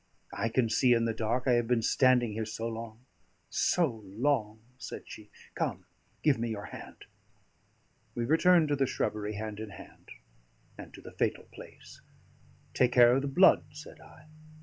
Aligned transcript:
"I 0.33 0.49
can 0.49 0.67
see 0.67 0.93
in 0.93 1.05
the 1.05 1.13
dark. 1.13 1.43
I 1.47 1.51
have 1.51 1.67
been 1.67 1.83
standing 1.83 2.31
here 2.33 2.43
so 2.43 2.67
long 2.67 3.05
so 3.51 3.87
long," 4.03 4.61
said 4.79 5.03
she. 5.05 5.29
"Come, 5.53 5.85
give 6.23 6.39
me 6.39 6.49
your 6.49 6.65
hand." 6.73 7.05
We 8.15 8.25
returned 8.25 8.69
to 8.69 8.75
the 8.75 8.87
shrubbery 8.87 9.33
hand 9.35 9.59
in 9.59 9.69
hand, 9.69 10.09
and 10.75 10.91
to 10.95 11.01
the 11.01 11.11
fatal 11.11 11.43
place. 11.53 12.01
"Take 12.73 12.93
care 12.93 13.15
of 13.15 13.21
the 13.21 13.27
blood," 13.27 13.63
said 13.73 13.99
I. 14.01 14.25